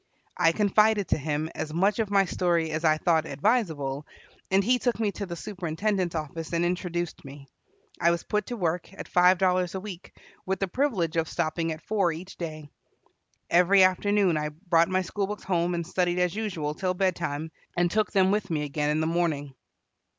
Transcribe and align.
I 0.35 0.51
confided 0.51 1.09
to 1.09 1.17
him 1.19 1.51
as 1.53 1.71
much 1.75 1.99
of 1.99 2.09
my 2.09 2.25
story 2.25 2.71
as 2.71 2.83
I 2.83 2.97
thought 2.97 3.27
advisable, 3.27 4.07
and 4.49 4.63
he 4.63 4.79
took 4.79 4.99
me 4.99 5.11
to 5.11 5.27
the 5.27 5.35
superintendent's 5.35 6.15
office 6.15 6.53
and 6.53 6.65
introduced 6.65 7.23
me. 7.23 7.47
I 7.99 8.09
was 8.09 8.23
put 8.23 8.47
to 8.47 8.57
work, 8.57 8.91
at 8.95 9.07
five 9.07 9.37
dollars 9.37 9.75
a 9.75 9.79
week, 9.79 10.19
with 10.43 10.59
the 10.59 10.67
privilege 10.67 11.17
of 11.17 11.29
stopping 11.29 11.71
at 11.71 11.83
four 11.83 12.11
each 12.11 12.35
day. 12.37 12.71
Every 13.51 13.83
afternoon 13.83 14.37
I 14.37 14.49
brought 14.49 14.89
my 14.89 15.03
school 15.03 15.27
books 15.27 15.43
home 15.43 15.75
and 15.75 15.85
studied 15.85 16.17
as 16.17 16.33
usual 16.33 16.73
till 16.73 16.95
bed 16.95 17.15
time, 17.15 17.51
and 17.77 17.91
took 17.91 18.11
them 18.11 18.31
with 18.31 18.49
me 18.49 18.63
again 18.63 18.89
in 18.89 19.01
the 19.01 19.05
morning. 19.05 19.53